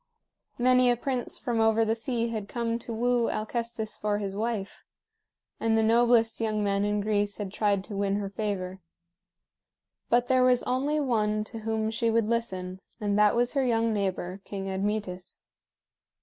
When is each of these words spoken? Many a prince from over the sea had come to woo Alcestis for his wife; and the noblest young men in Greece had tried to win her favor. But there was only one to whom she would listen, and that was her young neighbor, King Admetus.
Many 0.57 0.89
a 0.89 0.97
prince 0.97 1.37
from 1.37 1.59
over 1.59 1.85
the 1.85 1.93
sea 1.93 2.29
had 2.29 2.47
come 2.49 2.79
to 2.79 2.91
woo 2.91 3.29
Alcestis 3.29 3.95
for 3.95 4.17
his 4.17 4.35
wife; 4.35 4.83
and 5.59 5.77
the 5.77 5.83
noblest 5.83 6.41
young 6.41 6.63
men 6.63 6.83
in 6.83 7.01
Greece 7.01 7.37
had 7.37 7.51
tried 7.51 7.83
to 7.83 7.95
win 7.95 8.15
her 8.15 8.27
favor. 8.31 8.79
But 10.09 10.25
there 10.27 10.41
was 10.43 10.63
only 10.63 10.99
one 10.99 11.43
to 11.43 11.59
whom 11.59 11.91
she 11.91 12.09
would 12.09 12.27
listen, 12.27 12.79
and 12.99 13.15
that 13.19 13.35
was 13.35 13.53
her 13.53 13.63
young 13.63 13.93
neighbor, 13.93 14.41
King 14.43 14.67
Admetus. 14.71 15.39